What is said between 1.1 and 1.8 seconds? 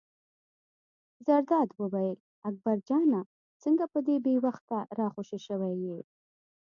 زرداد